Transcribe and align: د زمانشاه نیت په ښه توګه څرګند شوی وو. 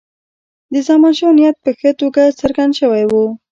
د 0.73 0.75
زمانشاه 0.87 1.33
نیت 1.37 1.57
په 1.63 1.71
ښه 1.79 1.91
توګه 2.01 2.21
څرګند 2.39 2.71
شوی 2.79 3.03
وو. 3.11 3.25